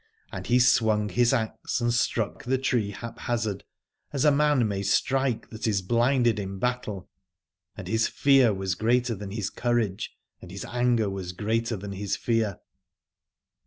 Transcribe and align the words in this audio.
And 0.31 0.47
he 0.47 0.57
swung 0.57 1.09
his 1.09 1.31
axe 1.31 1.79
and 1.79 1.93
struck 1.93 2.43
the 2.43 2.57
tree 2.57 2.89
haphazard, 2.89 3.63
as 4.11 4.25
a 4.25 4.31
man 4.31 4.67
may 4.67 4.81
strike 4.81 5.51
that 5.51 5.67
is 5.67 5.83
bhnded 5.83 6.39
in 6.39 6.57
battle, 6.57 7.07
and 7.77 7.87
his 7.87 8.07
fear 8.07 8.51
was 8.51 8.73
greater 8.73 9.13
than 9.13 9.29
his 9.29 9.51
courage, 9.51 10.11
and 10.41 10.49
his 10.49 10.65
anger 10.65 11.07
was 11.07 11.33
greater 11.33 11.77
than 11.77 11.91
his 11.91 12.15
fear. 12.17 12.57